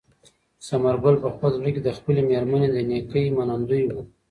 ثمر 0.67 0.95
ګل 1.03 1.15
په 1.23 1.27
خپل 1.33 1.49
زړه 1.57 1.69
کې 1.73 1.81
د 1.83 1.89
خپلې 1.97 2.21
مېرمنې 2.29 2.67
د 2.71 2.77
نېکۍ 2.89 3.25
منندوی 3.37 3.83
و. 3.93 3.95